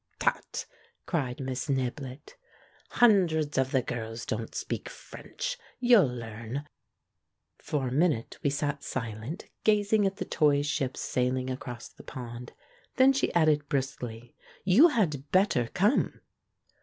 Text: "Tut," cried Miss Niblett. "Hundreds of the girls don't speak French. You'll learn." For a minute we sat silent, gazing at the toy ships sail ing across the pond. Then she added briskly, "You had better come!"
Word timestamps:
"Tut," 0.17 0.65
cried 1.05 1.39
Miss 1.39 1.69
Niblett. 1.69 2.33
"Hundreds 2.89 3.55
of 3.59 3.69
the 3.69 3.83
girls 3.83 4.25
don't 4.25 4.55
speak 4.55 4.89
French. 4.89 5.59
You'll 5.79 6.11
learn." 6.11 6.67
For 7.59 7.87
a 7.89 7.91
minute 7.91 8.39
we 8.41 8.49
sat 8.49 8.83
silent, 8.83 9.45
gazing 9.63 10.07
at 10.07 10.15
the 10.15 10.25
toy 10.25 10.63
ships 10.63 11.01
sail 11.01 11.37
ing 11.37 11.51
across 11.51 11.87
the 11.87 12.01
pond. 12.01 12.53
Then 12.95 13.13
she 13.13 13.31
added 13.35 13.69
briskly, 13.69 14.33
"You 14.63 14.87
had 14.87 15.29
better 15.29 15.67
come!" 15.67 16.21